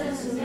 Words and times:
gustas 0.00 0.22
tú, 0.22 0.36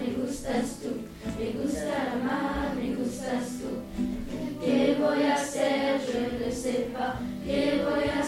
me 0.00 0.12
gustas 0.22 0.76
tú, 0.82 0.90
me 1.38 1.62
gusta 1.62 2.12
amar, 2.12 2.74
me 2.76 2.94
gustas 2.94 3.44
tú. 3.58 4.62
¿Qué 4.64 4.96
voy 5.00 5.22
a 5.22 5.34
hacer? 5.34 6.00
Je 6.00 6.44
ne 6.44 6.52
sais 6.52 6.92
pas. 6.92 7.14
¿Qué 7.44 7.84
voy 7.84 8.04
a 8.08 8.20
hacer? 8.20 8.27